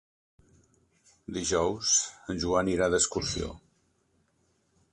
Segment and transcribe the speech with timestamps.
[1.35, 1.91] Dijous
[2.35, 3.51] en Joan irà d'excursió.